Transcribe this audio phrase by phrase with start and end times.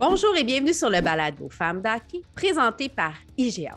[0.00, 3.76] Bonjour et bienvenue sur le balado Femmes d'hockey présenté par IGA.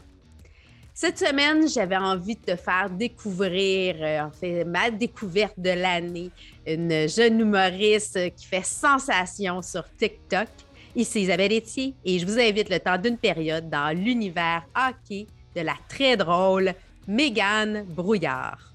[0.94, 6.32] Cette semaine, j'avais envie de te faire découvrir, euh, en fait, ma découverte de l'année,
[6.66, 10.48] une jeune humoriste qui fait sensation sur TikTok.
[10.96, 15.60] Ici Isabelle Etier et je vous invite le temps d'une période dans l'univers hockey de
[15.60, 16.74] la très drôle
[17.06, 18.74] Mégane Brouillard.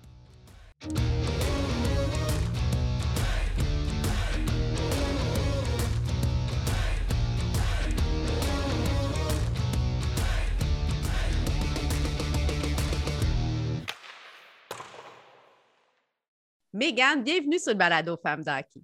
[16.78, 18.80] Mégane, bienvenue sur le balado Femmes d'Hockey.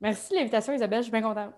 [0.00, 0.98] Merci de l'invitation, Isabelle.
[0.98, 1.54] Je suis bien contente.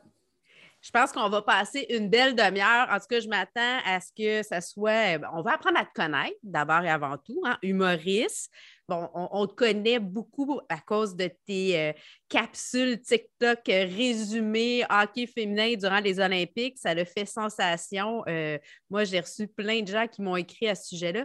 [0.83, 2.89] Je pense qu'on va passer une belle demi-heure.
[2.91, 5.17] En tout cas, je m'attends à ce que ça soit.
[5.17, 8.53] Ben, on va apprendre à te connaître d'abord et avant tout, hein, humoriste.
[8.87, 11.93] Bon, on, te connaît beaucoup à cause de tes euh,
[12.29, 16.77] capsules TikTok résumées hockey féminin durant les Olympiques.
[16.77, 18.23] Ça le fait sensation.
[18.29, 18.59] Euh,
[18.91, 21.25] moi, j'ai reçu plein de gens qui m'ont écrit à ce sujet-là.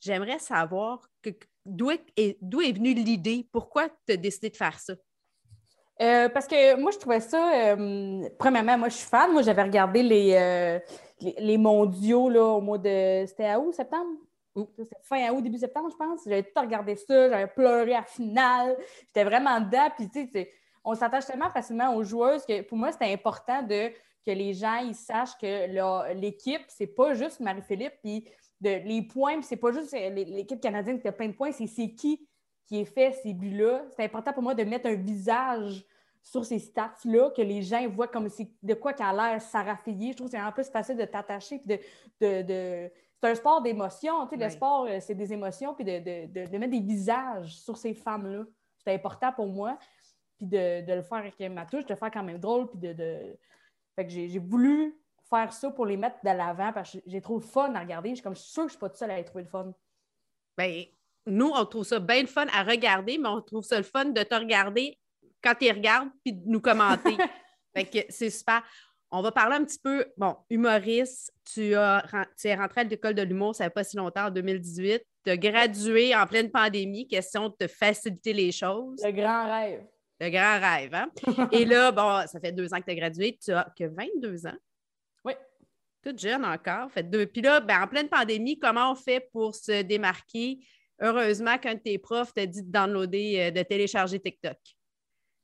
[0.00, 1.06] J'aimerais savoir
[1.64, 3.46] d'où est, est, venue l'idée?
[3.52, 4.94] Pourquoi tu as décidé de faire ça?
[6.00, 7.72] Euh, parce que moi, je trouvais ça.
[7.72, 9.32] Euh, premièrement, moi, je suis fan.
[9.32, 10.78] Moi, j'avais regardé les, euh,
[11.38, 13.24] les, mondiaux là, au mois de.
[13.26, 14.08] C'était à août, septembre?
[14.78, 16.20] C'était fin août, début septembre, je pense.
[16.24, 17.28] J'avais tout regardé ça.
[17.28, 18.76] J'avais pleuré à la finale.
[19.06, 19.88] J'étais vraiment dedans.
[19.94, 20.50] Puis, tu sais,
[20.84, 23.90] on s'attache tellement facilement aux joueuses que pour moi, c'était important de,
[24.24, 27.94] que les gens ils sachent que l'équipe, c'est pas juste Marie-Philippe.
[28.02, 28.24] Puis,
[28.60, 31.66] de, les points, puis c'est pas juste l'équipe canadienne qui a plein de points, c'est
[31.66, 32.26] qui
[32.70, 33.82] qui est fait ces buts-là.
[33.96, 35.84] C'est important pour moi de mettre un visage
[36.22, 38.28] sur ces stats-là, que les gens voient comme
[38.62, 41.60] de quoi qu'elle a l'air Sarah Je trouve que c'est en plus facile de t'attacher.
[41.64, 41.78] De,
[42.20, 44.26] de, C'est un sport d'émotion.
[44.28, 47.92] Tu sais, Le sport, euh, c'est des émotions, puis de, mettre des visages sur ces
[47.92, 48.44] femmes-là.
[48.84, 49.76] C'est important pour moi.
[50.36, 52.68] Puis de, le faire avec ma touche, de le faire quand même drôle.
[52.68, 53.36] Puis de,
[53.96, 54.94] Fait que j'ai voulu
[55.30, 58.10] faire ça pour les mettre de l'avant parce que j'ai trop de fun à regarder.
[58.10, 59.72] Je suis comme sûr que je suis pas toute seule à trouver le fun.
[60.58, 60.84] Bien,
[61.26, 64.06] nous, on trouve ça bien le fun à regarder, mais on trouve ça le fun
[64.06, 64.98] de te regarder
[65.42, 67.16] quand tu regardes puis de nous commenter.
[67.74, 68.62] fait que c'est super.
[69.12, 72.04] On va parler un petit peu, bon, humoriste, tu, as,
[72.40, 75.02] tu es rentré à l'école de l'humour, ça fait pas si longtemps, en 2018.
[75.24, 79.02] Tu as gradué en pleine pandémie, question de te faciliter les choses.
[79.04, 79.84] Le grand rêve.
[80.20, 81.10] Le grand rêve, hein?
[81.52, 84.46] Et là, bon, ça fait deux ans que tu as gradué, tu as que 22
[84.46, 84.56] ans.
[86.02, 86.90] Toute jeune encore.
[86.90, 87.02] Fait.
[87.26, 90.58] Puis là, ben, en pleine pandémie, comment on fait pour se démarquer?
[91.00, 94.56] Heureusement qu'un de tes profs t'a dit de downloader, euh, de télécharger TikTok.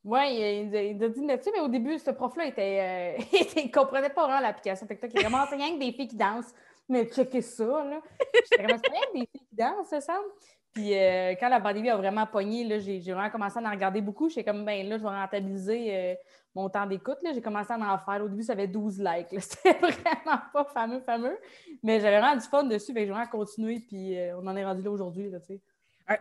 [0.05, 3.22] Oui, il, il, a dit là-dessus, mais au début, ce prof-là, était, euh,
[3.56, 5.11] il ne comprenait pas vraiment l'application TikTok.
[5.15, 6.55] Il vraiment rien que des filles qui dansent.
[6.89, 8.00] Mais checker ça, là.
[8.34, 8.81] J'étais vraiment
[9.15, 10.28] des filles qui dansent, ça semble.
[10.72, 14.28] Puis euh, quand la pandémie a vraiment pogné, j'ai vraiment commencé à en regarder beaucoup.
[14.28, 16.16] J'étais comme, ben là, je vais rentabiliser
[16.56, 17.19] mon temps d'écoute.
[17.22, 18.25] J'ai commencé à en faire.
[18.25, 19.28] Au début, ça avait 12 likes.
[19.41, 21.39] C'était vraiment pas fameux, fameux.
[21.83, 22.93] Mais j'avais vraiment du fun dessus.
[22.93, 23.81] Fait que j'ai vraiment continué.
[23.87, 25.61] Puis on en est rendu là aujourd'hui, tu sais.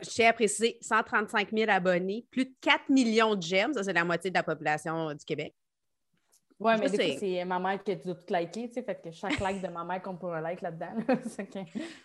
[0.02, 3.72] Je tiens à préciser 135 000 abonnés, plus de 4 millions de j'aime.
[3.74, 5.54] Ça, c'est la moitié de la population du Québec.
[6.58, 9.62] Oui, mais c'est ma mère qui a tout liké, tu sais, fait que chaque like
[9.62, 10.94] de ma mère compte pour un like là-dedans.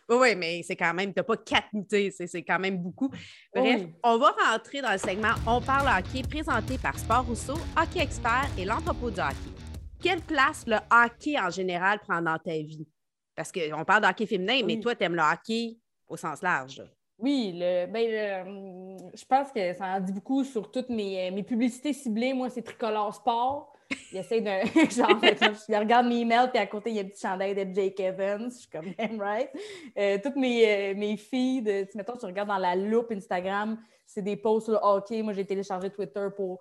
[0.09, 3.11] oui, oui, mais c'est quand même, tu n'as pas quatre, tu c'est quand même beaucoup.
[3.55, 8.01] Bref, on va rentrer dans le segment On parle hockey, présenté par Sport Rousseau, Hockey
[8.01, 9.55] Expert et l'entrepôt du hockey.
[10.03, 12.89] Quelle place le hockey en général prend dans ta vie?
[13.37, 15.77] Parce qu'on parle de hockey féminin, mais toi, tu aimes le hockey
[16.09, 16.83] au sens large.
[17.19, 21.43] Oui, le, ben, je pense que ça en dit beaucoup sur toutes mes, euh, mes
[21.43, 22.33] publicités ciblées.
[22.33, 23.73] Moi, c'est Tricolore Sport.
[24.13, 24.47] Il essaie de.
[24.91, 27.75] genre, je regarde mes emails, puis à côté, il y a un petit chandail de
[27.75, 28.51] Jake Evans.
[28.51, 29.51] Je suis comme, même right.
[29.99, 34.23] Euh, toutes mes, euh, mes filles, de, mettons, tu regardes dans la loupe Instagram, c'est
[34.23, 35.23] des posts sur hockey.
[35.23, 36.61] Moi, j'ai téléchargé Twitter pour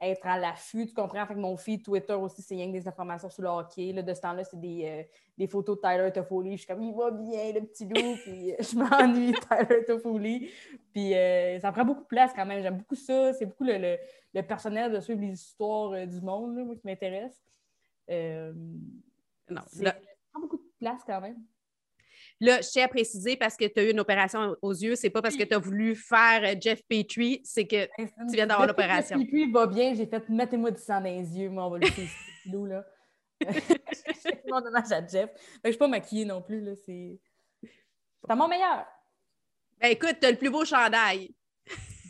[0.00, 1.26] être à l'affût, tu comprends?
[1.26, 3.92] Fait que mon feed Twitter aussi, c'est rien que des informations sur le hockey.
[3.92, 5.02] Là, de ce temps-là, c'est des, euh,
[5.38, 6.52] des, photos de Tyler Toffoli.
[6.52, 8.16] Je suis comme, il va bien, le petit loup.
[8.24, 10.50] Puis euh, je m'ennuie, Tyler Toffoli.
[10.92, 12.62] Puis euh, ça prend beaucoup de place quand même.
[12.62, 13.32] J'aime beaucoup ça.
[13.32, 13.96] C'est beaucoup le,
[14.34, 17.42] le, personnel de suivre les histoires du monde, moi, qui m'intéresse.
[18.08, 19.96] non, ça
[20.30, 21.42] prend beaucoup de place quand même.
[22.40, 25.08] Là, je tiens à préciser parce que tu as eu une opération aux yeux, c'est
[25.08, 28.66] pas parce que tu as voulu faire euh, Jeff Petrie, c'est que tu viens d'avoir
[28.66, 29.18] l'opération.
[29.18, 31.78] Jeff Petrie va bien, j'ai fait mettez-moi du sang dans les yeux, moi, on va
[31.78, 32.06] le faire
[32.52, 32.84] là.
[34.20, 35.30] c'est mon hommage à Jeff.
[35.62, 36.72] Je ne suis pas maquillée non plus, là.
[36.84, 37.18] C'est
[38.28, 38.86] mon meilleur.
[39.80, 41.34] Ben écoute, tu as le plus beau chandail.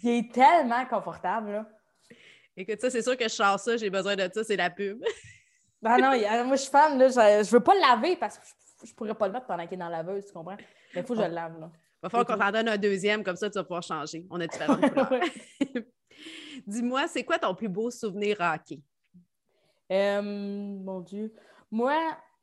[0.02, 1.68] Il est tellement confortable, là.
[2.56, 5.02] Écoute, ça, c'est sûr que je sors ça, j'ai besoin de ça, c'est la pub.
[5.82, 8.46] ben non, moi, je suis fan, là, je, je veux pas le laver parce que
[8.46, 10.56] je pourrais pas le mettre pendant qu'il est dans la laveuse, tu comprends?
[10.94, 11.58] Mais il faut que je le lave.
[11.58, 11.70] Là.
[11.74, 14.26] Il va falloir qu'on t'en donne un deuxième, comme ça tu vas pouvoir changer.
[14.30, 15.22] On a différentes couleurs.
[16.66, 18.80] Dis-moi, c'est quoi ton plus beau souvenir hockey?
[19.90, 21.32] mon Dieu.
[21.70, 21.94] Moi,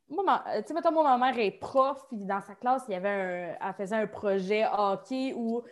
[0.08, 2.94] moi, tu sais, mettons, moi, ma mère est prof, puis dans sa classe, il y
[2.94, 5.62] avait un, elle faisait un projet hockey où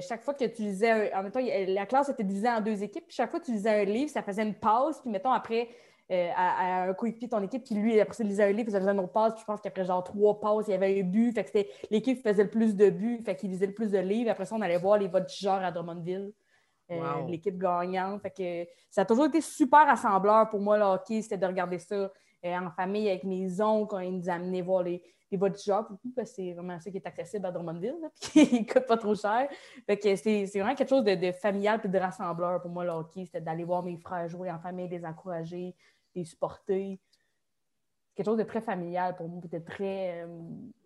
[0.00, 3.16] chaque fois que tu lisais, en temps, la classe était divisée en deux équipes, puis
[3.16, 5.68] chaque fois que tu lisais un livre, ça faisait une pause, puis mettons, après,
[6.10, 8.74] euh, à, un coéquipier de ton équipe, puis lui, après ça, lisait un livre, il
[8.74, 11.04] faisait une autre passe, puis je pense qu'après genre trois passes, il y avait un
[11.04, 13.74] but, fait que c'était l'équipe qui faisait le plus de buts, fait qu'il lisait le
[13.74, 14.30] plus de livres.
[14.30, 16.32] Après ça, on allait voir les votes genre à Drummondville.
[16.90, 18.20] Euh, l'équipe gagnante.
[18.20, 21.78] Fait que ça a toujours été super rassembleur pour moi, le hockey, c'était de regarder
[21.78, 22.10] ça euh,
[22.44, 25.86] en famille avec mes oncles, quand ils nous amenaient voir les, les genre,
[26.16, 28.96] parce que c'est vraiment ça qui est accessible à Drummondville, puis qui ne coûte pas
[28.96, 29.48] trop cher.
[29.86, 32.90] Fait que c'est vraiment quelque chose de, de familial et de rassembleur pour moi, le
[32.90, 35.76] hockey, c'était d'aller voir mes frères jouer en famille, les encourager,
[36.14, 37.00] les supporter.
[38.14, 40.22] Quelque chose de très familial pour moi, peut-être très.
[40.22, 40.26] Euh,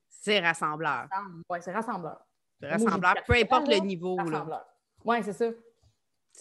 [0.09, 1.09] c'est rassembleur.
[1.51, 2.25] Oui, c'est rassembleur.
[2.61, 4.17] C'est rassembleur, peu importe le niveau.
[5.05, 5.51] Oui, c'est ça.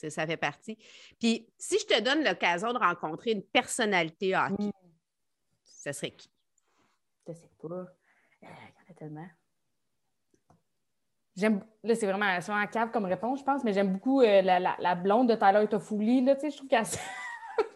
[0.10, 0.78] Ça fait partie.
[1.20, 4.72] Puis, si je te donne l'occasion de rencontrer une personnalité hockey, mm.
[5.64, 6.32] ça serait qui?
[7.28, 7.68] Je sais pas.
[7.68, 7.86] Euh,
[8.42, 9.28] il y en a tellement.
[11.36, 14.60] J'aime, là, c'est vraiment, un cave comme réponse, je pense, mais j'aime beaucoup euh, la,
[14.60, 16.86] la, blonde de Tyler Toffoli, là, je trouve qu'elle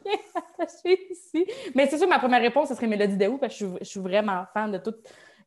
[1.12, 1.46] ici.
[1.76, 4.46] Mais c'est sûr ma première réponse, ce serait Mélodie Daou, parce que je, suis vraiment
[4.54, 4.96] fan de tout,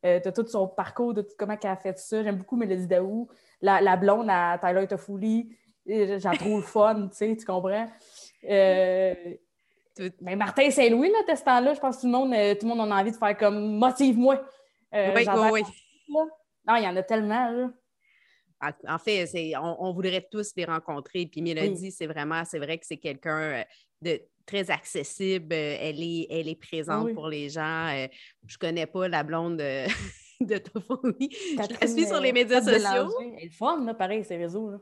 [0.05, 2.23] euh, de tout son parcours, de tout, comment elle a fait ça.
[2.23, 3.27] J'aime beaucoup Mélodie Daou.
[3.61, 5.55] La, la blonde à Tyler Toffoli,
[5.85, 7.87] j'en trouve fun, tu sais, tu comprends?
[8.49, 9.13] Euh,
[10.21, 12.67] mais Martin Saint-Louis, là, à ce temps-là, je pense que tout le, monde, euh, tout
[12.67, 14.41] le monde a envie de faire comme motive-moi.
[14.93, 15.63] oui, oui,
[16.09, 17.49] Non, il y en a tellement.
[17.51, 17.69] Là.
[18.87, 19.27] En fait,
[19.59, 21.25] on, voudrait tous les rencontrer.
[21.25, 23.63] Puis Mélodie, c'est vraiment, c'est vrai que c'est quelqu'un
[24.01, 25.53] de très accessible.
[25.53, 27.87] Euh, elle est, elle est présente pour les gens.
[27.87, 28.07] Euh,
[28.45, 29.85] je ne connais pas la blonde de,
[30.41, 33.11] de Je la suis sur les médias sociaux.
[33.37, 34.71] Elle est fun, là, pareil, ces réseaux.
[34.71, 34.77] Là.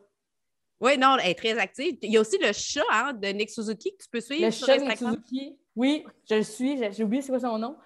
[0.81, 1.97] Oui, non, elle est très active.
[2.01, 4.45] Il y a aussi le chat hein, de Nick Suzuki que tu peux suivre.
[4.45, 5.57] Le chat de Nick Suzuki.
[5.75, 6.77] Oui, je le suis.
[6.93, 7.77] J'ai oublié c'est quoi son nom.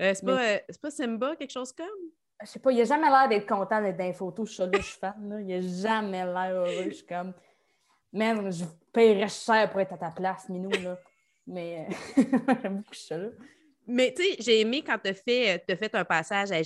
[0.00, 1.86] Euh, c'est pas, pas, Simba, quelque chose comme?
[2.40, 4.50] Je sais pas, il n'a jamais l'air d'être content d'être dans les photos.
[4.50, 5.38] Je fan.
[5.40, 6.84] Il n'a jamais l'air heureux.
[6.88, 7.32] Je suis comme,
[8.12, 10.70] man, je paierais cher pour être à ta place, Minou.
[10.70, 10.98] Là.
[11.46, 12.22] Mais euh,
[12.62, 13.16] j'aime beaucoup ça.
[13.86, 16.60] Mais tu sais, j'ai aimé quand tu as fait, un passage à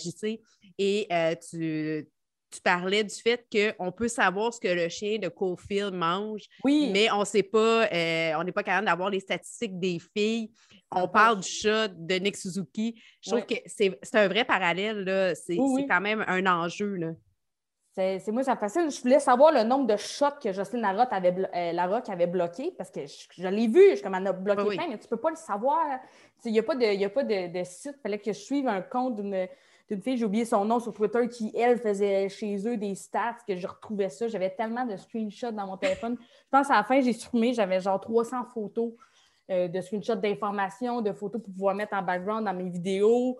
[0.79, 2.09] et euh, tu,
[2.53, 6.91] tu parlais du fait qu'on peut savoir ce que le chien de Cofield mange, oui.
[6.93, 10.51] mais on sait pas, euh, on n'est pas capable d'avoir les statistiques des filles.
[10.95, 13.03] On parle du chat de Nick Suzuki.
[13.23, 15.35] Je trouve que c'est un vrai parallèle.
[15.35, 16.97] C'est quand même un enjeu.
[16.97, 17.13] Là.
[17.95, 18.91] C'est moi, ça me fascine.
[18.91, 22.91] Je voulais savoir le nombre de shots que Jocelyne Larocque avait, euh, avait bloqué parce
[22.91, 25.29] que je, l'ai vu, je, comme elle a bloqué plein, mais tu ne peux pas
[25.29, 26.01] le savoir.
[26.45, 27.95] Il n'y a pas de, a pas de, site.
[27.99, 29.47] Il fallait que je suive un compte d'une
[30.01, 33.57] fille, j'ai oublié son nom sur Twitter, qui, elle, faisait chez eux des stats, que
[33.57, 34.29] je retrouvais ça.
[34.29, 36.17] J'avais tellement de screenshots dans mon téléphone.
[36.21, 38.93] Je pense à la fin, j'ai supprimé, j'avais genre 300 photos
[39.51, 43.39] euh, de screenshots d'informations, de photos pour pouvoir mettre en background dans mes vidéos.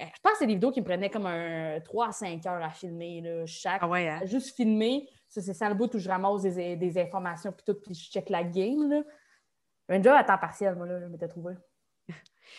[0.00, 2.46] Euh, je pense que c'est des vidéos qui me prenaient comme un 3 à 5
[2.46, 3.82] heures à filmer, là, chaque.
[3.82, 4.20] Ah hein?
[4.24, 5.08] Juste filmer.
[5.28, 8.10] Ça, c'est ça le bout où je ramasse des, des informations, puis tout, puis je
[8.10, 8.88] check la game.
[8.88, 9.02] Là.
[9.88, 11.54] Un job à temps partiel, moi, là, je m'étais trouvé.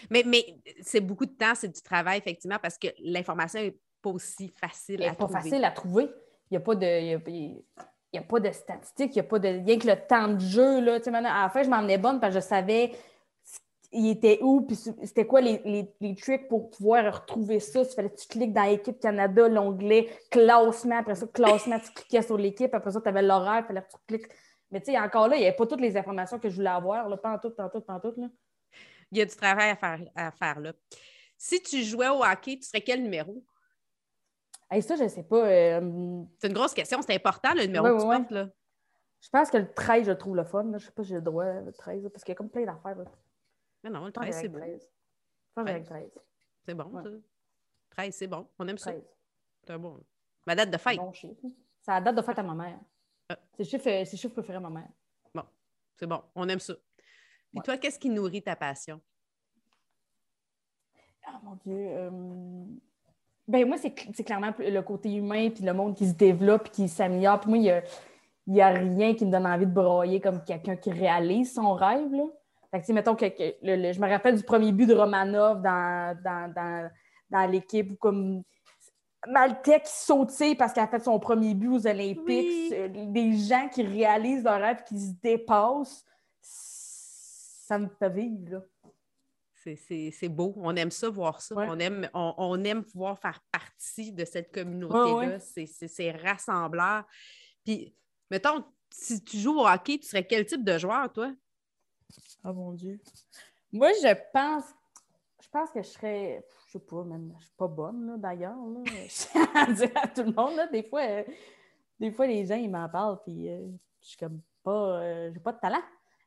[0.09, 0.45] Mais mais
[0.81, 5.03] c'est beaucoup de temps, c'est du travail, effectivement, parce que l'information n'est pas aussi facile
[5.03, 5.33] à trouver.
[5.33, 6.03] pas facile à trouver.
[6.51, 6.85] Il n'y a pas de.
[6.85, 9.47] Il y a, pas de statistiques, il n'y a pas de.
[9.47, 10.81] Rien que le temps de jeu.
[10.81, 12.91] Là, à la fin, je m'en emmenais bonne parce que je savais
[13.93, 17.81] il était où, puis c'était quoi les, les, tricks pour pouvoir retrouver ça.
[17.81, 22.23] Il fallait que tu cliques dans l'équipe Canada, l'onglet classement, après ça, classement, tu cliquais
[22.23, 24.31] sur l'équipe, après ça, tu avais l'horaire, il fallait que tu cliques.
[24.71, 26.69] Mais tu sais, encore là, il n'y avait pas toutes les informations que je voulais
[26.69, 28.13] avoir, là, pas en tout, pas en tout, pas en tout.
[28.17, 28.27] Là.
[29.13, 30.73] Il y a du travail à faire, à faire là.
[31.37, 33.45] Si tu jouais au hockey, tu serais quel numéro?
[34.71, 35.47] Hey, ça, je ne sais pas.
[35.47, 38.49] Euh, c'est une grosse question, c'est important le numéro que tu portes, là.
[39.21, 40.63] Je pense que le 13, je trouve le fun.
[40.63, 42.49] Je ne sais pas si j'ai le droit, le 13, parce qu'il y a comme
[42.49, 42.97] plein d'affaires.
[43.83, 44.59] Mais non, le 13, c'est bon.
[45.55, 46.11] 13.
[46.65, 47.09] C'est bon, ça.
[47.91, 48.47] 13, c'est bon.
[48.57, 48.91] On aime ça.
[49.65, 50.03] C'est bon.
[50.47, 50.97] Ma date de fête.
[50.97, 51.41] Bon chiffre.
[51.81, 52.79] C'est la date de fête à ma mère.
[53.29, 53.37] Ah.
[53.55, 54.89] C'est le chiffre, préféré à ma mère.
[55.35, 55.43] Bon,
[55.95, 56.23] c'est bon.
[56.33, 56.73] On aime ça.
[57.55, 58.99] Et toi, qu'est-ce qui nourrit ta passion?
[61.25, 61.75] Ah, mon Dieu.
[61.75, 62.09] Euh...
[63.47, 67.41] Ben, moi, c'est clairement le côté humain puis le monde qui se développe qui s'améliore.
[67.41, 70.77] Puis moi, il n'y a, a, rien qui me donne envie de broyer comme quelqu'un
[70.77, 72.11] qui réalise son rêve.
[72.11, 72.23] Là.
[72.73, 76.17] Fait mettons que, je me rappelle du premier but de Romanov dans,
[77.29, 78.43] dans, l'équipe ou comme
[79.27, 82.73] Maltek qui sautait parce qu'elle a fait son premier but aux Olympiques.
[82.73, 86.03] Euh, des gens qui réalisent leur rêve, qui se dépassent,
[87.63, 88.65] ça me fait vivre.
[89.53, 90.53] C'est beau.
[90.57, 91.55] On aime ça, voir ça.
[91.55, 95.39] On, aime, on, aime pouvoir faire partie de cette communauté-là.
[95.39, 97.05] C'est rassembleur.
[97.63, 97.95] Puis,
[98.29, 101.33] mettons, si tu joues au hockey, tu serais quel type de joueur, toi?
[102.43, 102.99] Oh mon Dieu.
[103.71, 104.65] Moi, je pense
[105.41, 108.57] je pense que je serais, je sais pas, même, je suis pas bonne d'ailleurs.
[108.85, 111.23] Je tiens à dire à tout le monde, là, des fois, euh,
[111.99, 113.67] des fois, les gens, ils m'en parlent, puis euh,
[114.01, 115.83] je suis comme pas, euh, j'ai pas de talent.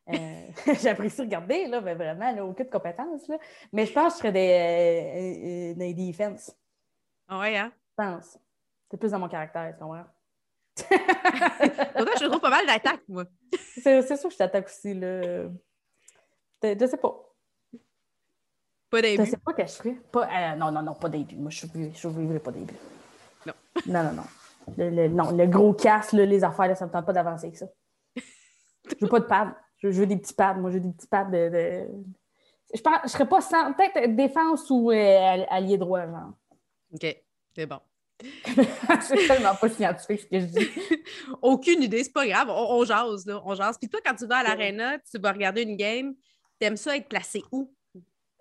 [0.81, 3.27] J'apprécie regarder, là, mais vraiment, là, aucune compétence.
[3.27, 3.37] Là.
[3.73, 6.55] Mais je pense que je serais des, des defense.
[7.27, 7.71] Ah ouais, hein?
[7.89, 8.39] Je pense.
[8.89, 10.05] C'est plus dans mon caractère, tu comprends?
[11.95, 13.25] Pourtant, je trouve pas mal d'attaques, moi.
[13.81, 15.49] C'est sûr que je t'attaque aussi, là.
[16.63, 17.27] Je sais pas.
[18.89, 19.25] Pas début.
[19.25, 19.97] Je sais pas que je ferais.
[20.11, 21.35] Pas, euh, non, non, non, pas début.
[21.35, 22.75] Moi, je ne vivrai pas début.
[23.45, 23.53] Non.
[23.87, 24.23] Non, non, non.
[24.77, 27.67] Le, non, le gros casse, les affaires, là, ça me tente pas d'avancer avec ça.
[28.15, 29.55] Je veux pas de pads.
[29.77, 30.55] Je, veux des petits pads.
[30.55, 31.87] Moi, je veux des petits pads de.
[32.73, 33.73] Je pense, je serais pas sans.
[33.73, 36.33] Peut-être défense ou euh, allié droit, genre.
[36.93, 37.23] OK,
[37.55, 37.79] c'est bon.
[39.01, 40.69] c'est tellement pas scientifique ce que je dis.
[41.41, 42.49] Aucune idée, c'est pas grave.
[42.49, 43.41] On, on, jase, là.
[43.45, 43.77] On jase.
[43.77, 46.15] Puis toi, quand tu vas à l'aréna, tu vas regarder une game,
[46.59, 47.71] t'aimes ça être placé où?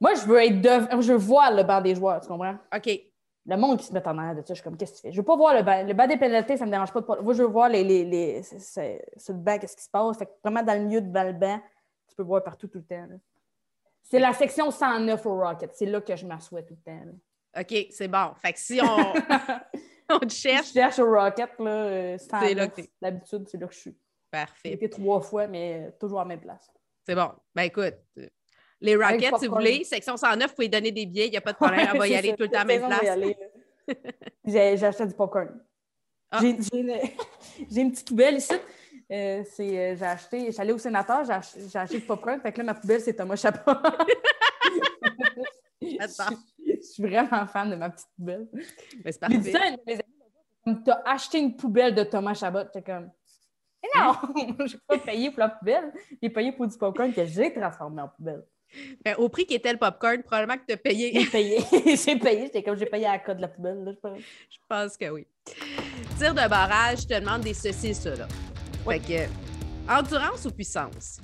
[0.00, 1.02] Moi, je veux être de...
[1.02, 2.56] je veux voir le banc des joueurs, tu comprends?
[2.74, 3.00] OK.
[3.48, 5.02] Le monde qui se met en arrière de ça, je suis comme, qu'est-ce que tu
[5.02, 5.12] fais?
[5.12, 5.86] Je veux pas voir le banc.
[5.86, 7.00] Le banc des pénalités, ça me dérange pas.
[7.00, 7.22] De...
[7.22, 8.42] Moi, je veux voir les, les, les...
[8.42, 10.18] sur le banc, qu'est-ce qui se passe?
[10.18, 11.60] Fait que vraiment, dans le milieu de le banc,
[12.08, 13.06] tu peux voir partout tout le temps.
[14.02, 15.70] C'est la section 109 au Rocket.
[15.74, 17.02] C'est là que je m'assois tout le temps.
[17.58, 18.32] OK, c'est bon.
[18.36, 19.14] Fait que si on,
[20.14, 20.68] on te cherche.
[20.68, 23.98] Je cherche au Rocket, là, euh, c'est là que D'habitude, c'est là que je suis.
[24.30, 24.60] Parfait.
[24.64, 26.70] J'ai été trois fois, mais toujours à la même place.
[27.04, 27.30] C'est bon.
[27.54, 27.94] Ben écoute,
[28.80, 31.40] les Rockets, si vous voulez, section 109, vous pouvez donner des billets, il n'y a
[31.40, 33.18] pas de problème, on va y aller tout le temps à même place.
[34.44, 35.60] J'ai acheté du popcorn.
[36.30, 36.40] Ah.
[36.40, 36.50] J'ai
[37.80, 38.52] une petite poubelle ici.
[39.12, 39.44] Euh, euh,
[39.96, 42.40] j'ai acheté, j'allais au sénateur, j'ai acheté, du popcorn.
[42.40, 43.60] Fait que là, ma poubelle, c'est Thomas Chabot.
[45.80, 48.48] je, suis vraiment fan de ma petite poubelle.
[49.04, 49.52] C'est parfait.
[49.52, 52.64] Ça, amis, tu as acheté une poubelle de Thomas Chabot.
[52.72, 53.12] T'es comme,
[53.84, 54.14] eh non,
[54.66, 55.92] je n'ai pas payé pour la poubelle.
[56.20, 58.44] J'ai payé pour du popcorn que j'ai transformé en poubelle.
[59.04, 61.12] Ben, au prix qu'était le popcorn, probablement que tu as payé.
[61.20, 61.58] J'ai payé.
[61.96, 62.46] j'ai payé.
[62.46, 63.84] C'était comme j'ai payé à la cote de la poubelle.
[63.84, 64.18] Là, je, pense.
[64.18, 65.26] je pense que oui.
[66.18, 68.26] Tir de barrage, je te demande des saucisses, là.
[68.84, 71.20] Fait que, endurance ou puissance?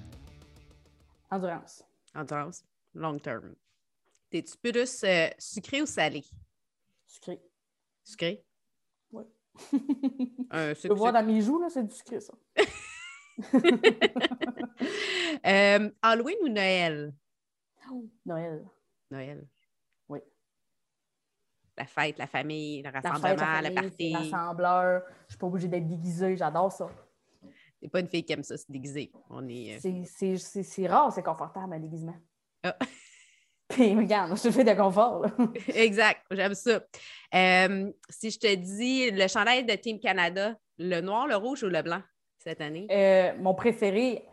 [1.31, 1.85] Endurance.
[2.15, 2.65] Endurance.
[2.95, 3.55] Long term.
[4.31, 6.25] T'es-tu plus euh, sucré ou salé?
[7.07, 7.41] Sucré.
[8.03, 8.45] Sucré?
[9.13, 9.25] Oui.
[10.81, 12.33] Tu peux voir dans mes joues, là, c'est du sucré, ça.
[15.47, 17.13] euh, Halloween ou Noël?
[18.25, 18.65] Noël.
[19.11, 19.47] Noël.
[20.09, 20.21] Oui.
[21.77, 24.13] La fête, la famille, le rassemblement, la, partie.
[24.13, 25.03] L'assembleur.
[25.07, 26.89] Je ne suis pas obligée d'être déguisée, j'adore ça.
[27.81, 29.11] C'est pas une fille qui aime ça, se déguiser.
[29.29, 29.85] On est.
[29.85, 32.17] Euh, c'est rare, c'est confortable un déguisement.
[32.63, 32.77] Ah.
[33.69, 35.27] Puis regarde, je te fais de confort.
[35.75, 36.81] exact, j'aime ça.
[37.35, 41.69] Euh, si je te dis le chandail de Team Canada, le noir, le rouge ou
[41.69, 42.03] le blanc
[42.39, 42.87] cette année?
[42.91, 44.27] Euh, mon préféré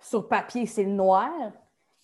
[0.00, 1.30] sur papier, c'est le noir.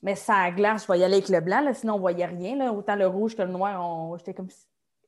[0.04, 2.26] Mais ça glace, je vais y aller avec le blanc, là, sinon on ne voyait
[2.26, 2.56] rien.
[2.56, 2.72] Là.
[2.74, 4.48] Autant le rouge que le noir, j'étais comme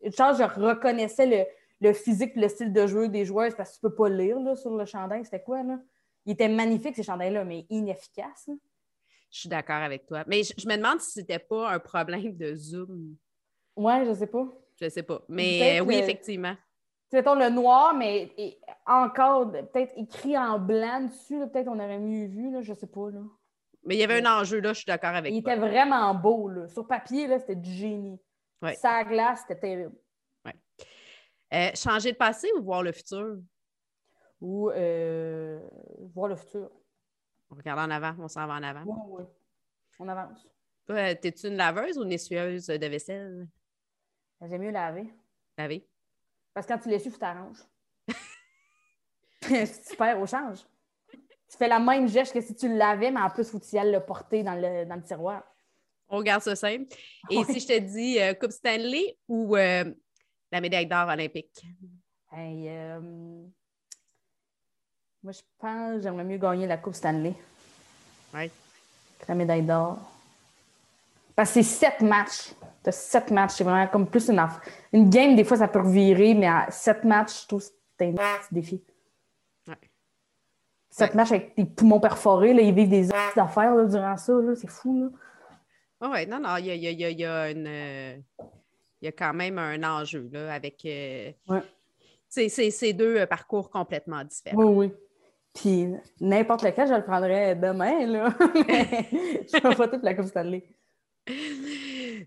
[0.00, 1.45] Une chance, je reconnaissais le,
[1.87, 4.41] le physique le style de jeu des joueurs parce que tu ne peux pas lire
[4.41, 5.23] là, sur le chandail.
[5.23, 5.79] C'était quoi, là?
[6.25, 8.49] Il était magnifique, ces chandails-là, mais inefficace.
[9.31, 10.25] Je suis d'accord avec toi.
[10.26, 13.17] Mais je, me demande si c'était pas un problème de zoom.
[13.76, 14.49] Ouais, je sais pas.
[14.81, 15.21] Je sais pas.
[15.29, 16.55] Mais oui, effectivement.
[17.11, 18.33] C'est le noir, mais
[18.87, 21.38] encore peut-être écrit en blanc dessus.
[21.53, 23.11] Peut-être on aurait mieux vu, là, je sais pas.
[23.11, 23.21] Là.
[23.87, 25.37] Mais il y avait un enjeu là, je suis d'accord avec toi.
[25.37, 26.49] Il était vraiment beau.
[26.49, 26.66] Là.
[26.69, 28.21] Sur papier, là, c'était du génie.
[28.61, 28.75] Ouais.
[28.75, 29.95] Sa glace, c'était terrible.
[30.45, 30.55] Ouais.
[31.55, 33.38] Euh, changer de passé ou voir le futur?
[34.40, 35.61] Ou euh,
[36.14, 36.69] voir le futur.
[37.50, 38.83] On regarde en avant, on s'en va en avant.
[38.85, 39.25] Oui, oui.
[40.00, 40.47] On avance.
[40.88, 43.49] T'es-tu une laveuse ou une essuieuse de vaisselle?
[44.43, 45.12] J'aime mieux laver.
[45.57, 45.88] Laver?
[46.52, 47.62] Parce que quand tu l'essuies, tu t'arranges.
[49.43, 50.66] Super, au change
[51.50, 53.67] tu fais la même geste que si tu l'avais, mais en plus, il faut que
[53.67, 55.43] tu ailles le porter dans le, dans le tiroir.
[56.09, 56.87] On garde ça simple.
[57.31, 59.85] Et si je te dis euh, Coupe Stanley ou euh,
[60.53, 61.67] la médaille d'or olympique?
[62.37, 63.00] Euh,
[65.23, 67.35] moi, je pense que j'aimerais mieux gagner la Coupe Stanley.
[68.35, 68.50] Oui.
[69.29, 69.99] La médaille d'or.
[71.35, 72.53] Parce que c'est sept matchs.
[72.83, 73.55] Tu as sept matchs.
[73.57, 74.41] C'est vraiment comme plus une,
[74.93, 78.09] une game, des fois, ça peut revirer, mais à sept matchs, je trouve que c'est
[78.09, 78.85] un petit défi.
[80.97, 84.71] Ça te marche avec tes poumons perforés, là, ils vivent des affaires durant ça, c'est
[84.71, 85.11] fou.
[86.00, 86.11] Là.
[86.11, 88.17] oui, non, non, il y a, y, a, y, a une, euh,
[89.03, 92.49] y a quand même un enjeu là, avec euh, ouais.
[92.49, 94.57] ces deux euh, parcours complètement différents.
[94.57, 94.95] Oui, oui.
[95.53, 98.35] Puis n'importe lequel, je le prendrais demain, là.
[98.41, 100.67] je ne pas toute la Coupe Stanley.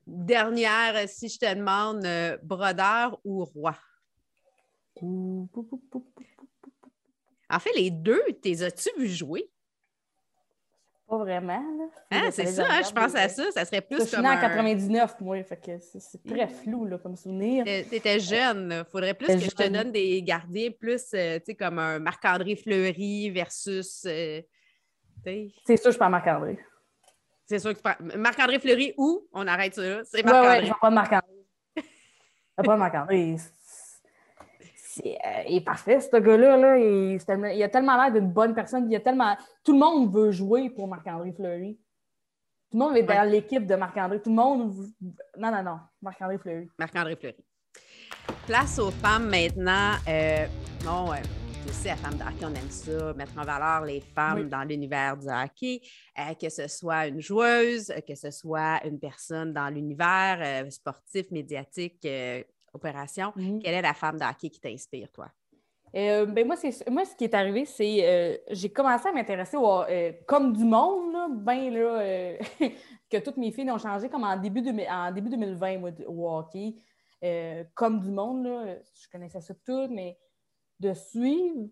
[0.06, 2.06] Dernière, si je te demande,
[2.44, 3.74] brodeur ou roi?
[7.50, 9.50] En fait, les deux, t'es as-tu vu jouer?
[11.08, 11.90] Pas vraiment.
[12.12, 13.52] Ah, c'est ça, hein, je pense à ça.
[13.52, 14.24] Ça serait plus je comme.
[14.24, 17.66] Suis en 99, moi, fait que c'est très flou là, comme souvenir.
[17.66, 18.84] Tu étais jeune.
[18.92, 23.32] Faudrait plus que je te donne des gardiens, plus euh, sais, comme un Marc-André Fleury
[23.32, 24.06] versus.
[24.06, 24.42] Euh,
[25.66, 26.60] c'est sûr, je prends Marc-André.
[27.48, 27.96] C'est sûr que tu prends.
[28.16, 30.02] Marc-André Fleury ou on arrête ça là?
[30.04, 30.48] C'est Marc-André.
[30.48, 31.34] Ouais, ouais, je prends Marc-André.
[31.76, 33.36] je prends Marc-André.
[34.98, 36.58] Euh, il est parfait, ce gars-là.
[36.58, 36.78] Là.
[36.78, 38.90] Il, a tellement l'air d'une bonne personne.
[38.90, 39.36] Il a tellement...
[39.64, 41.80] Tout le monde veut jouer pour Marc-André Fleury.
[42.72, 44.22] Tout le monde veut être dans l'équipe de Marc-André.
[44.22, 44.74] Tout le monde.
[45.38, 45.80] Non, non, non.
[46.02, 46.70] Marc-André Fleury.
[46.78, 47.46] Marc-André Fleury.
[48.46, 49.94] Place aux femmes maintenant.
[50.08, 50.46] Euh,
[50.84, 51.22] non, ouais.
[51.68, 55.18] aussi, à Femmes de hockey, on aime ça, mettre en valeur les femmes dans l'univers
[55.18, 55.82] du hockey,
[56.18, 62.08] euh, que ce soit une joueuse, que ce soit une personne dans l'univers sportif, médiatique,
[62.74, 63.34] opération.
[63.36, 63.62] Mhm.
[63.62, 65.30] Quelle est la femme de hockey qui t'inspire, toi?
[65.96, 66.56] Euh, ben moi,
[66.90, 70.64] moi, ce qui est arrivé, c'est euh, j'ai commencé à m'intéresser au, euh, comme du
[70.64, 72.38] monde, là, ben là,
[73.10, 76.76] que toutes mes filles ont changé comme en début, de, en début 2020 au hockey.
[77.74, 80.18] comme du monde, là, je connaissais ça tout, mais
[80.80, 81.68] de suivre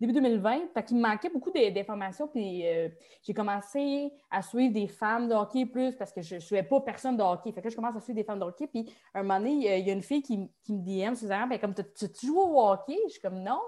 [0.00, 0.72] début 2020.
[0.74, 2.28] Fait qu'il me manquait beaucoup d'informations.
[2.28, 2.88] Puis euh,
[3.22, 6.80] j'ai commencé à suivre des femmes de hockey plus parce que je ne suivais pas
[6.80, 7.52] personne de hockey.
[7.52, 8.66] Fait que je commence à suivre des femmes de hockey.
[8.66, 11.58] Puis un moment donné, il y a une fille qui, qui me DM, Suzanne, ben,
[11.58, 12.96] comme tu, tu joues au hockey?
[13.06, 13.60] Je suis comme non.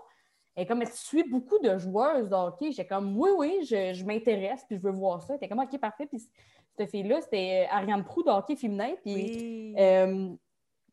[0.57, 4.65] Et comme tu suis beaucoup de joueuses de hockey, j'étais comme oui, oui, je, m'intéresse,
[4.67, 5.39] puis je veux voir ça.
[5.39, 6.07] T'es comme OK, parfait.
[6.07, 6.21] Puis
[6.77, 8.91] cette fille-là, c'était Ariane Prou de hockey féminin.
[9.05, 10.31] Puis euh,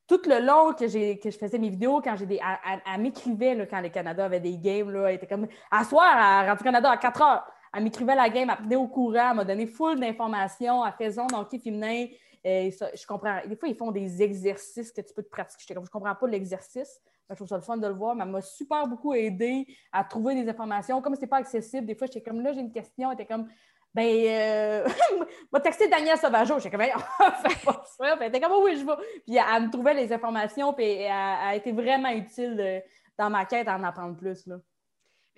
[0.08, 0.86] tout le long que,
[1.22, 2.40] que je faisais mes vidéos, quand j'ai des.
[2.86, 6.44] Elle, m'écrivait quand le Canada avait des games, là, elle était comme à soir à
[6.44, 7.48] Radio-Canada à 4 heures.
[7.74, 11.22] Elle m'écrivait la game, elle venait au courant, elle m'a donné full d'informations, elle faisait
[11.22, 12.08] hockey féminin.
[12.44, 13.40] Et je comprends.
[13.48, 15.74] Des fois, ils font des exercices que tu peux te pratiquer.
[15.74, 17.02] Je ne comprends pas l'exercice.
[17.28, 20.04] Je trouve ça le fun de le voir, mais elle m'a super beaucoup aidé à
[20.04, 21.02] trouver des informations.
[21.02, 23.26] Comme ce n'est pas accessible, des fois, j'étais comme là, j'ai une question, elle était
[23.26, 23.48] comme
[23.96, 24.90] ben, euh,
[25.54, 26.60] m'a texté Daniel Sauvageau.
[26.60, 26.82] J'ai comme,
[27.48, 28.18] fais pas ça.
[28.20, 28.92] elle était comme, oui, je vais.
[29.26, 32.80] Puis elle me trouvait les informations, puis elle, a été vraiment utile euh,
[33.18, 34.46] dans ma quête à en apprendre plus.
[34.48, 34.58] Là.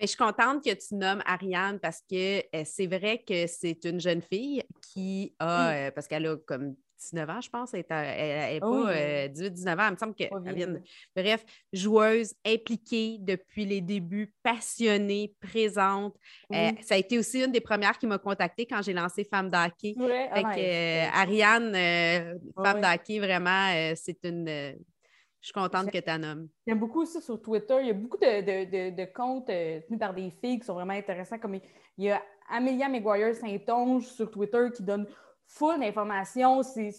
[0.00, 3.84] Mais je suis contente que tu nommes Ariane parce que euh, c'est vrai que c'est
[3.84, 7.74] une jeune fille qui a, parce qu'elle a comme 19 ans, je pense.
[7.74, 9.86] Elle n'est pas 18-19 ans.
[9.88, 10.74] Il me semble qu'elle vient.
[11.14, 16.16] Bref, joueuse, impliquée depuis les débuts, passionnée, présente.
[16.52, 19.48] Euh, ça a été aussi une des premières qui m'a contactée quand j'ai lancé Femme
[19.48, 19.94] d'Hockey.
[20.30, 24.46] Ah euh, Ariane, euh, Femme d'Hockey, vraiment, c'est une.
[24.46, 24.76] je
[25.40, 26.48] suis contente que tu en nommes.
[26.66, 27.76] J'aime beaucoup aussi sur Twitter.
[27.80, 31.38] Il y a beaucoup de, comptes tenus par des filles qui sont vraiment intéressants.
[31.38, 35.06] Comme il y a Amelia McGuire Saint-Onge sur Twitter qui donne
[35.48, 36.62] full d'informations.
[36.62, 36.92] Ses,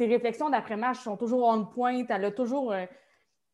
[0.00, 2.04] réflexions d'après-match sont toujours on point.
[2.08, 2.72] Elle a toujours.
[2.72, 2.84] Euh,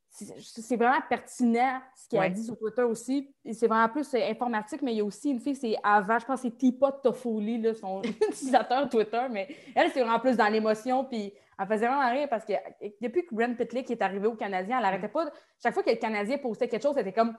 [0.09, 3.35] c'est vraiment pertinent ce qu'elle a dit sur Twitter aussi.
[3.53, 6.27] C'est vraiment plus euh, informatique, mais il y a aussi une fille, c'est Ava, je
[6.27, 11.07] pense que c'est Tipa Toffoli, son utilisateur Twitter, mais elle, c'est vraiment plus dans l'émotion.
[11.07, 12.53] Puis elle faisait vraiment rire parce que
[13.01, 15.31] depuis que Brent Pitlick est arrivé au Canadien, elle n'arrêtait pas.
[15.63, 17.35] Chaque fois que le Canadien postait quelque chose, c'était comme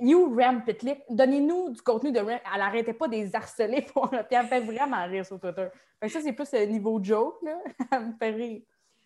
[0.00, 2.38] you Ram Pitlick, donnez-nous du contenu de Ram.
[2.52, 5.68] Elle n'arrêtait pas des harceler pour Puis elle me fait vraiment rire sur Twitter.
[6.08, 7.58] ça, c'est plus le niveau joke, là.
[7.92, 8.62] elle me fait rire.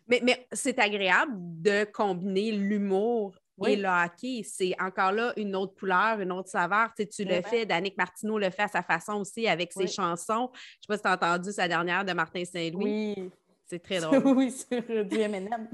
[0.08, 4.42] Mais, mais c'est agréable de combiner l'humour et le hockey.
[4.44, 6.90] C'est encore là une autre couleur, une autre saveur.
[6.96, 10.50] Tu, tu le fais, Danick Martineau le fait à sa façon aussi avec ses chansons.
[10.54, 13.14] Je ne sais pas si tu as entendu sa dernière de Martin Saint-Louis.
[13.16, 13.30] Oui.
[13.66, 14.26] C'est très drôle.
[14.36, 15.68] oui, sur du M&M.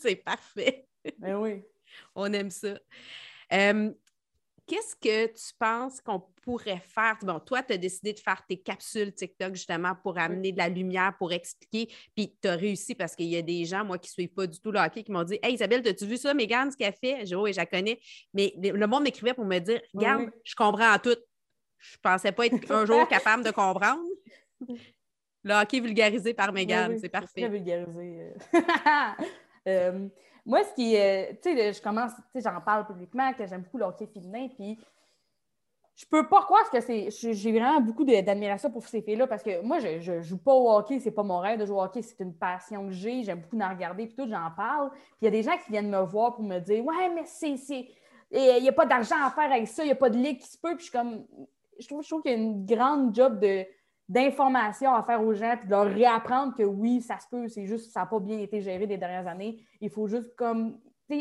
[0.00, 0.88] c'est parfait.
[1.18, 1.62] Ben oui.
[2.14, 2.74] On aime ça.
[3.52, 3.90] Euh,
[4.66, 7.18] qu'est-ce que tu penses qu'on pourrait faire?
[7.22, 10.68] Bon, toi, tu as décidé de faire tes capsules TikTok justement pour amener de la
[10.68, 11.92] lumière, pour expliquer.
[12.14, 14.46] Puis tu as réussi parce qu'il y a des gens, moi, qui ne suivent pas
[14.46, 16.92] du tout le hockey, qui m'ont dit Hey Isabelle, as-tu vu ça, Mégane, ce qu'elle
[16.94, 17.24] fait?
[17.24, 17.98] Dit Oui, je la connais.
[18.32, 21.16] Mais le monde m'écrivait pour me dire Regarde, je comprends tout.
[21.78, 24.02] Je ne pensais pas être un jour capable de comprendre.
[25.42, 27.40] Le hockey vulgarisé par Mégane, c'est parfait.
[27.40, 28.34] Très vulgarisé.
[29.66, 30.08] euh,
[30.46, 33.62] moi, ce qui est, tu sais, je commence, tu sais, j'en parle publiquement, que j'aime
[33.62, 34.78] beaucoup le hockey féminin, puis
[36.00, 37.10] je peux pas croire que c'est.
[37.10, 40.72] J'ai vraiment beaucoup d'admiration pour ces filles-là parce que moi, je, ne joue pas au
[40.72, 43.40] hockey, c'est pas mon rêve de jouer au hockey, c'est une passion que j'ai, j'aime
[43.40, 44.90] beaucoup en regarder, puis tout, j'en parle.
[44.90, 47.24] Puis il y a des gens qui viennent me voir pour me dire Ouais, mais
[47.26, 47.54] c'est.
[48.32, 50.38] Il n'y a pas d'argent à faire avec ça, il n'y a pas de ligue
[50.38, 51.26] qui se peut, puis je suis comme.
[51.78, 53.66] Je trouve, je trouve qu'il y a une grande job de
[54.10, 57.64] d'informations à faire aux gens, puis de leur réapprendre que oui, ça se peut, c'est
[57.64, 59.62] juste que ça n'a pas bien été géré des dernières années.
[59.80, 60.78] Il faut juste comme.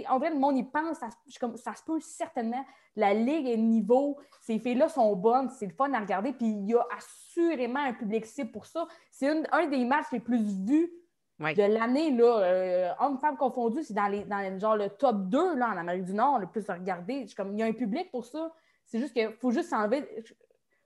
[0.07, 2.63] En vrai, le monde, il pense, ça, comme, ça se peut certainement.
[2.95, 6.69] La ligue est niveau, ces filles-là sont bonnes, c'est le fun à regarder, puis il
[6.69, 8.87] y a assurément un public cible pour ça.
[9.09, 10.91] C'est un des matchs les plus vus
[11.39, 15.69] de l'année, là, euh, hommes-femmes confondus, c'est dans, les, dans genre, le top 2 là,
[15.69, 17.25] en Amérique du Nord, le plus regardé.
[17.35, 18.51] Comme, il y a un public pour ça.
[18.85, 20.05] C'est juste qu'il faut juste s'enlever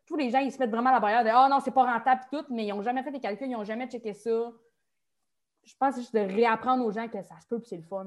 [0.05, 1.73] tous les gens, ils se mettent vraiment à la barrière de Ah oh, non, c'est
[1.73, 4.51] pas rentable tout, mais ils n'ont jamais fait des calculs, ils n'ont jamais checké ça.
[5.63, 8.05] Je pense juste de réapprendre aux gens que ça se peut, puis c'est le fun.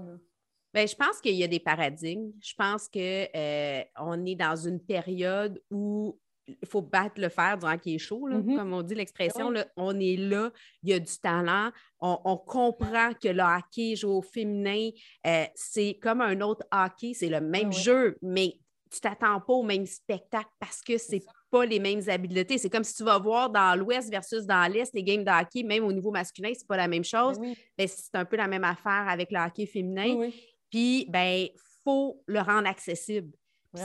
[0.75, 2.33] Bien, je pense qu'il y a des paradigmes.
[2.43, 7.77] Je pense qu'on euh, est dans une période où il faut battre le fer durant
[7.79, 8.57] qu'il est chaud, mm-hmm.
[8.57, 9.53] comme on dit l'expression.
[9.77, 10.51] On est là,
[10.83, 11.71] il y a du talent.
[12.01, 14.91] On, comprend que le hockey joué au féminin,
[15.27, 18.59] euh, c'est comme un autre hockey, c'est le même jeu, mais
[18.91, 22.59] tu t'attends pas au même spectacle parce que c'est pas les mêmes habiletés.
[22.59, 25.63] C'est comme si tu vas voir dans l'Ouest versus dans l'Est les games de hockey,
[25.63, 27.39] même au niveau masculin, c'est pas la même chose.
[27.39, 30.29] mais ben, c'est un peu la même affaire avec le hockey féminin.
[30.71, 31.47] Puis, ben,
[31.85, 33.33] faut le rendre accessible.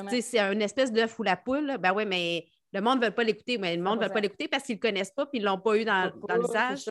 [0.09, 1.77] C'est une espèce d'œuf ou la poule.
[1.79, 3.57] Ben oui, mais le monde ne veut pas l'écouter.
[3.57, 5.41] Mais le monde ne veut pas l'écouter parce qu'ils ne le connaissent pas et ils
[5.41, 6.85] ne l'ont pas eu dans, dans l'usage.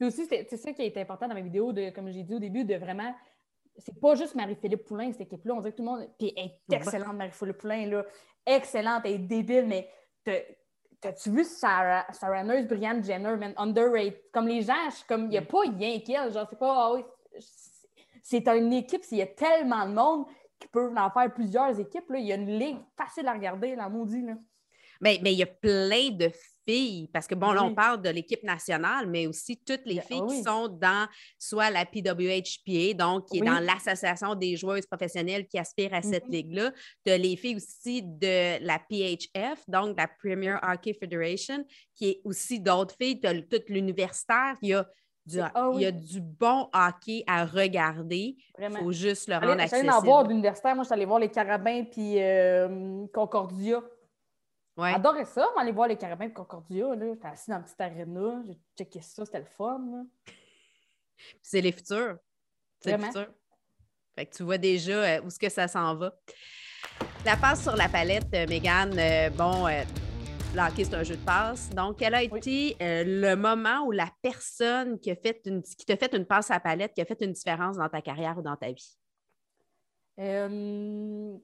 [0.00, 2.38] Puis aussi, c'est ça qui est important dans ma vidéo, de, comme j'ai dit au
[2.38, 3.14] début, de vraiment.
[3.78, 5.54] C'est pas juste Marie-Philippe Poulain, cette équipe-là.
[5.54, 6.08] On dirait que tout le monde.
[6.18, 8.04] Puis elle est excellente, Marie-Philippe Poulain, là.
[8.46, 9.88] Excellente, elle est débile, mais
[11.00, 14.20] T'as-tu vu Sarah, Sarah Nurse, Brianne Jenner, man, underrated?
[14.32, 16.30] Comme les gens, je comme, il n'y a pas rien qu'elle.
[16.30, 17.02] Genre, c'est pas, ah
[18.22, 20.26] c'est une équipe, il y a tellement de monde
[20.58, 22.10] qui peuvent en faire plusieurs équipes.
[22.10, 22.18] Là.
[22.18, 24.20] Il y a une ligue facile à regarder, la maudit.
[24.20, 24.34] Là.
[25.00, 26.30] Mais, mais il y a plein de
[26.70, 30.22] filles, parce que bon, là, on parle de l'équipe nationale, mais aussi toutes les filles
[30.28, 31.06] qui sont dans
[31.38, 36.26] soit la PWHPA, donc qui est dans l'Association des joueuses professionnelles qui aspirent à cette
[36.26, 36.32] mm-hmm.
[36.32, 36.72] ligue-là.
[37.04, 42.20] Tu as les filles aussi de la PHF, donc la Premier Hockey Federation, qui est
[42.24, 43.20] aussi d'autres filles.
[43.20, 44.56] Tu as tout l'universitaire.
[44.62, 44.86] Il y a
[45.54, 48.36] ah il y a du bon hockey à regarder.
[48.58, 49.90] Il faut juste le rendre accessible.
[49.90, 50.74] Je en voir d'universitaire.
[50.74, 53.80] Moi, je suis allée voir les Carabins puis euh, Concordia.
[54.80, 54.92] Ouais.
[54.92, 56.86] J'adorais ça, aller voir les Carabins et Concordia.
[56.98, 58.42] J'étais assis dans une petite arena.
[58.46, 59.24] J'ai checké ça.
[59.24, 60.06] C'était le fun.
[61.42, 62.16] C'est les futurs.
[62.80, 63.26] C'est le futur.
[64.14, 66.14] Fait que tu vois déjà euh, où est-ce que ça s'en va.
[67.24, 68.96] La passe sur la palette, euh, Mégane,
[69.36, 69.66] bon,
[70.52, 71.70] le c'est un jeu de passe.
[71.70, 75.86] Donc, quel a été euh, le moment où la personne qui, a fait une, qui
[75.86, 78.36] t'a fait une passe à la palette, qui a fait une différence dans ta carrière
[78.36, 78.98] ou dans ta vie?
[80.18, 81.36] Euh,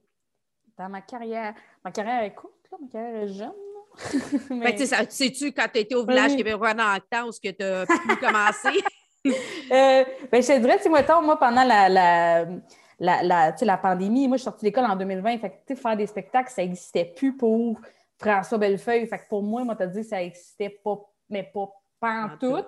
[0.77, 2.35] dans ma carrière, ma carrière est
[2.69, 3.53] courte, ma carrière est jeune.
[4.51, 4.77] Mais...
[4.77, 6.37] sais-tu, quand tu étais au village oui.
[6.37, 8.79] québécois dans le temps où tu as pu commencer?
[9.25, 11.03] euh, ben, je te dirais, tu moi,
[11.39, 12.45] pendant la, la,
[12.99, 16.51] la, la pandémie, moi, je suis sortie d'école en 2020, fait que, faire des spectacles,
[16.51, 17.79] ça n'existait plus pour
[18.19, 19.07] François Bellefeuille.
[19.07, 20.99] Fait que pour moi, moi, t'as dit que ça n'existait pas,
[21.29, 21.69] mais pas,
[22.39, 22.63] tout.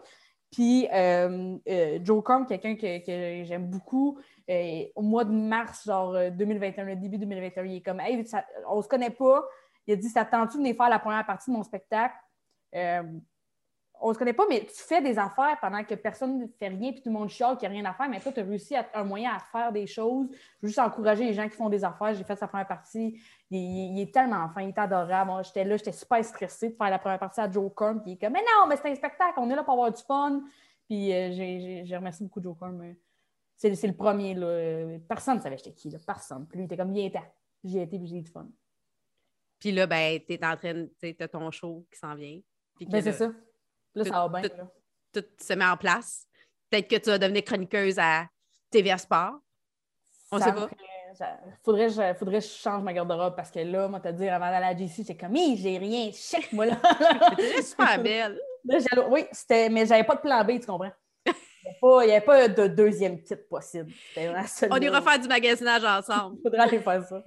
[0.52, 4.18] Puis euh, euh, Joe Kong, quelqu'un que, j'aime beaucoup,
[4.50, 8.26] euh, au mois de mars, genre 2021, le début 2021, il est comme Hey,
[8.68, 9.44] on se connaît pas.
[9.90, 12.16] Il a dit Ça tente-tu de venir faire la première partie de mon spectacle?
[14.02, 16.92] on se connaît pas, mais tu fais des affaires pendant que personne ne fait rien,
[16.92, 18.44] puis tout le monde chiale qu'il n'y a rien à faire, mais toi, tu as
[18.44, 20.28] réussi à, un moyen à faire des choses.
[20.32, 22.14] Je veux juste encourager les gens qui font des affaires.
[22.14, 23.20] J'ai fait sa première partie.
[23.50, 25.44] Il, est tellement fin, il est adorable.
[25.44, 28.14] J'étais là, j'étais super stressée de faire la première partie à Joe Korn, puis il
[28.14, 30.44] est comme, mais non, mais c'est un spectacle, on est là pour avoir du fun.
[30.88, 31.32] Puis euh,
[31.84, 32.96] j'ai remercié beaucoup Joe Korn.
[33.58, 35.00] C'est le premier, là.
[35.10, 35.98] Personne ne savait j'étais qui, là.
[36.06, 36.46] Personne.
[36.48, 37.10] Puis lui, il était comme, viens,
[37.64, 38.48] J'ai été, puis j'ai eu du fun.
[39.60, 42.40] Puis là, ben, tu es en train, tu as ton show qui s'en vient.
[42.82, 43.32] Ben, c'est ça.
[43.94, 44.50] Là, ça va bien.
[45.12, 46.28] Tout, se met en place.
[46.70, 48.28] Peut-être que tu vas devenir chroniqueuse à
[48.70, 49.40] TVA Sport.
[50.32, 50.70] On ne sait pas.
[51.64, 54.68] Faudrait, faudrait que je change ma garde-robe parce que là, moi, te dire, avant d'aller
[54.68, 56.80] à la GC, c'est comme, j'ai rien, check moi là.
[57.38, 58.40] C'était super belle.
[59.10, 60.92] oui, c'était, mais j'avais pas de plan B, tu comprends?
[61.26, 63.92] Il n'y avait, pas de deuxième titre possible.
[64.70, 66.38] On ira faire du magasinage ensemble.
[66.40, 67.24] Il faudrait aller faire ça.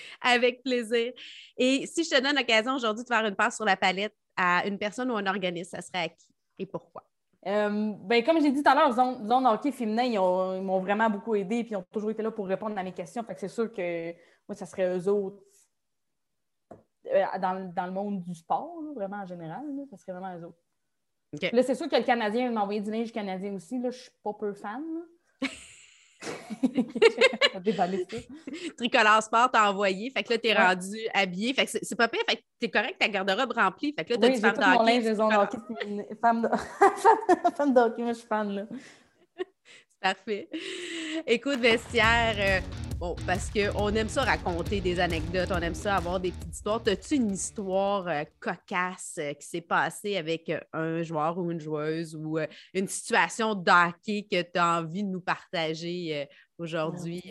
[0.20, 1.12] Avec plaisir.
[1.56, 4.66] Et si je te donne l'occasion aujourd'hui de faire une passe sur la palette, à
[4.66, 7.04] une personne ou un organisme, ça serait à qui et pourquoi?
[7.46, 11.10] Euh, ben, comme j'ai dit tout à l'heure, Zone, zone hockey féminin, ils, m'ont vraiment
[11.10, 13.22] beaucoup aidé et ils ont toujours été là pour répondre à mes questions.
[13.24, 14.12] Fait que c'est sûr que
[14.48, 15.42] moi, ça serait eux autres
[17.06, 19.64] euh, dans, le monde du sport, vraiment en général.
[19.90, 20.58] ça serait vraiment eux autres.
[21.52, 23.78] Là, c'est sûr que le Canadien m'a envoyé du linge canadien aussi.
[23.80, 24.84] Là, je suis pas peu fan.
[28.76, 30.10] Tricolore Sport t'a envoyé.
[30.10, 31.52] Fait que là, t'es rendu habillé.
[31.54, 32.22] Fait que c'est pas pire.
[32.28, 33.94] Fait que t'es correct, ta garde-robe remplie.
[33.96, 34.40] Fait que là, t'as oui, du
[36.20, 36.58] femme d'hockey.
[37.56, 38.66] Femme d'hockey, moi, je suis fan, là.
[40.00, 40.48] Parfait.
[41.26, 42.60] Écoute, vestiaire, euh,
[43.02, 46.80] bon, parce qu'on aime ça raconter des anecdotes, on aime ça avoir des petites histoires.
[46.86, 52.14] As-tu une histoire euh, cocasse euh, qui s'est passée avec un joueur ou une joueuse
[52.14, 52.38] ou
[52.72, 57.22] une situation d'hockey que tu as envie de nous partager aujourd'hui?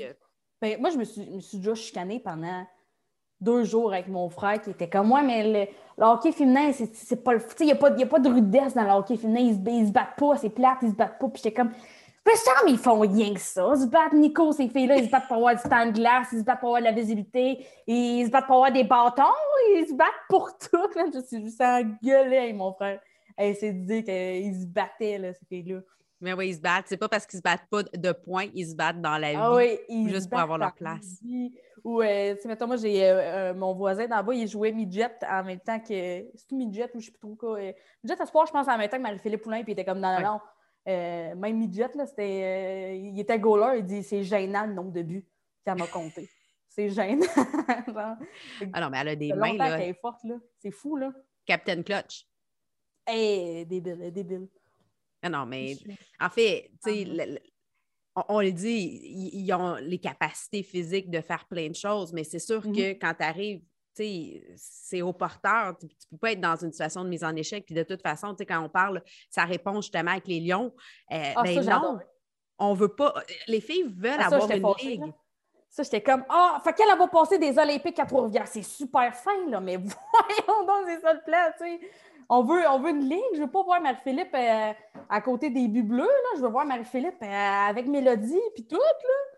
[0.62, 2.66] Ben, moi, je me, suis, me suis déjà chicanée pendant
[3.40, 7.34] deux jours avec mon frère qui était comme moi, mais le, hockey féminin, c'est pas
[7.34, 7.42] le.
[7.62, 10.18] Il n'y a, a, pas de rudesse dans le hockey féminin, ils se, se battent
[10.18, 11.30] pas, c'est plate, ils se battent pas.
[11.30, 11.72] Puis j'étais comme
[12.26, 13.68] Ça, mais ils font rien que ça.
[13.76, 16.28] Ils se battent, Nico, ces filles-là, ils se battent pour avoir du temps de glace,
[16.32, 19.24] ils se battent pour avoir de la visibilité, ils se battent pour avoir des bâtons,
[19.76, 20.88] ils se battent pour tout.
[21.14, 23.00] Je suis juste engueulée, mon frère.
[23.38, 25.82] c'est de dire qu'ils se battaient, là, ces filles-là.
[26.22, 26.86] Mais oui, ils se battent.
[26.88, 29.50] C'est pas parce qu'ils se battent pas de points, ils se battent dans la ah
[29.50, 29.56] vie.
[29.56, 31.20] Oui, ils juste pour avoir leur place.
[31.84, 35.44] Ou, euh, mettons, moi, j'ai euh, euh, mon voisin d'en bas, il jouait midget en
[35.44, 35.88] même temps que.
[36.36, 37.60] C'est tout midget ou je sais plus trop quoi.
[37.60, 40.00] midget à ce je pense, en même temps que Marie-Philippe Poulin, puis il était comme
[40.00, 40.40] dans le ouais.
[40.86, 43.00] Même midget, là, c'était.
[43.00, 45.28] il était goaler, il dit c'est gênant le nombre de buts
[45.64, 46.30] qu'elle m'a compté.
[46.74, 47.26] C'est gênant.
[47.68, 49.58] ah non, mais elle a des mains.
[49.58, 49.86] là.
[49.86, 50.36] est forte, là.
[50.58, 51.12] C'est fou, là.
[51.46, 52.26] Captain Clutch.
[53.12, 54.48] Eh, débile, débile.
[55.22, 55.76] Ah non, mais
[56.20, 57.42] en fait, tu sais,
[58.28, 59.02] on, le dit,
[59.34, 62.92] ils, ont les capacités physiques de faire plein de choses, mais c'est sûr mmh que
[62.94, 63.62] quand tu arrives,
[63.96, 65.76] c'est au porteur.
[65.80, 67.66] Tu ne peux pas être dans une situation de mise en échec.
[67.66, 70.74] Puis de toute façon, quand on parle, ça répond justement avec les lions.
[71.12, 72.00] Euh, ah, ben non,
[72.60, 73.14] on veut pas.
[73.48, 75.14] Les filles veulent ah, avoir une ligue.
[75.70, 78.48] Ça, j'étais comme, ah, oh, fait qu'elle va passer des Olympiques à Trois-Rivières.
[78.48, 81.80] C'est super fin, là, mais voyons donc, c'est ça le plan, tu sais
[82.34, 83.20] on veut, on veut une ligue.
[83.34, 84.72] Je ne veux pas voir Marie-Philippe euh,
[85.10, 86.04] à côté des buts bleus.
[86.04, 86.30] Là.
[86.38, 88.78] Je veux voir Marie-Philippe euh, avec Mélodie puis tout.
[88.78, 89.31] Là.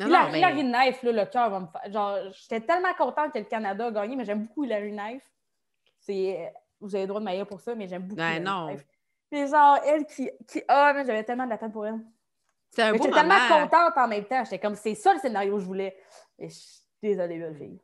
[0.00, 1.92] Non, Hilary, Knife, le cœur va me faire.
[1.92, 5.30] Genre, j'étais tellement contente que le Canada a gagné, mais j'aime beaucoup Hilary Knife.
[6.00, 6.52] C'est...
[6.80, 8.16] Vous avez le droit de m'aïr pour ça, mais j'aime beaucoup.
[8.16, 8.76] Ben, non.
[9.30, 10.30] Puis genre, elle qui.
[10.48, 10.62] qui...
[10.66, 12.00] Ah, mais j'avais tellement de la pour elle.
[12.70, 14.44] C'est un J'étais tellement contente en même temps.
[14.44, 15.96] J'étais comme, c'est ça le scénario que je voulais.
[16.38, 17.80] Et je suis désolée, belle fille.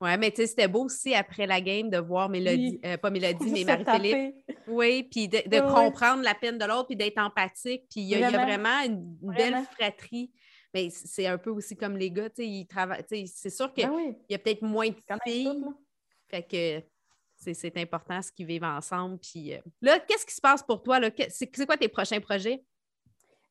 [0.00, 3.10] Oui, mais tu sais, c'était beau aussi après la game de voir Mélodie, euh, pas
[3.10, 4.34] Mélodie, mais Marie-Philippe.
[4.66, 7.84] Oui, puis de, comprendre la peine de l'autre, puis d'être empathique.
[7.90, 10.32] Puis il y, a vraiment une, belle fratrie.
[10.72, 13.04] Mais c'est un peu aussi comme les gars, tu sais, ils travaillent.
[13.26, 15.64] C'est sûr qu'il ben y a peut-être moins de filles.
[16.28, 16.82] fait que
[17.40, 19.18] c'est important ce qu'ils vivent ensemble.
[19.18, 21.00] Puis euh, là, qu'est-ce qui se passe pour toi?
[21.28, 22.62] C'est quoi tes prochains projets?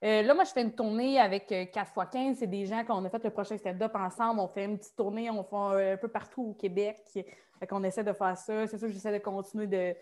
[0.03, 2.31] Euh, là, moi, je fais une tournée avec 4x15.
[2.31, 4.39] Euh, c'est des gens qu'on a fait le prochain stand-up ensemble.
[4.39, 6.97] On fait une petite tournée, on fait un, peu partout au Québec.
[7.13, 8.67] Fait qu'on essaie de faire ça.
[8.67, 9.95] C'est sûr que j'essaie de continuer de,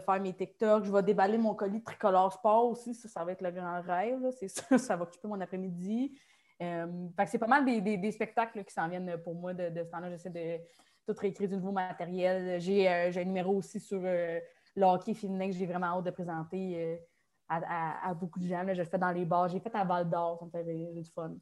[0.00, 0.84] faire mes TikTok.
[0.84, 2.94] Je vais déballer mon colis tricolore sport aussi.
[2.94, 4.28] Ça, ça va être le grand rêve.
[4.40, 6.18] C'est ça va occuper mon après-midi.
[6.62, 6.86] Euh,
[7.26, 10.10] c'est pas mal des, spectacles qui s'en viennent pour moi de, ce temps-là.
[10.10, 10.58] J'essaie de
[11.06, 12.60] tout réécrire du nouveau matériel.
[12.60, 14.40] J'ai un numéro aussi sur le
[14.82, 17.00] hockey que j'ai vraiment hâte de présenter
[17.48, 18.64] à, beaucoup de gens.
[18.66, 19.48] je le fais dans les bars.
[19.48, 21.34] J'ai fait à Val d'Or, ça me fait du fun.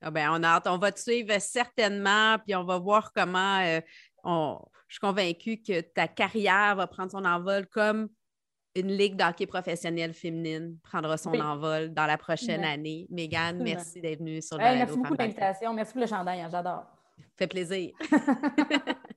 [0.00, 0.66] Ah ben, on a hâte.
[0.68, 3.60] On va te suivre certainement, puis on va voir comment.
[3.60, 3.80] Euh,
[4.88, 8.08] je suis convaincue que ta carrière va prendre son envol comme
[8.74, 13.06] une ligue d'hockey professionnelle féminine prendra son envol dans la prochaine année.
[13.10, 15.72] Mégane, merci d'être venue sur le Merci beaucoup de l'invitation.
[15.74, 16.84] Merci pour le chandail, hein, j'adore.
[17.36, 17.92] Fait plaisir.